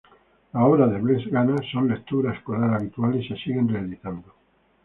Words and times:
Las 0.51 0.63
obras 0.63 0.89
de 0.91 0.97
Blest 0.99 1.27
Gana 1.27 1.55
son 1.71 1.87
lectura 1.87 2.33
escolar 2.33 2.73
habitual 2.73 3.15
y 3.17 3.27
se 3.27 3.35
siguen 3.35 3.69
reeditando. 3.69 4.33